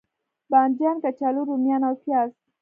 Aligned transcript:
بانجان، 0.51 0.95
کچالو، 1.03 1.41
روميان 1.49 1.81
او 1.87 1.95
پیاز 2.01 2.31